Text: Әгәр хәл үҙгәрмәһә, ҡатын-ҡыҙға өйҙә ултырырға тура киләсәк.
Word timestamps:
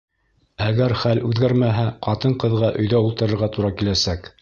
Әгәр 0.67 0.95
хәл 1.01 1.21
үҙгәрмәһә, 1.27 1.85
ҡатын-ҡыҙға 2.09 2.75
өйҙә 2.83 3.07
ултырырға 3.07 3.55
тура 3.59 3.77
киләсәк. 3.81 4.37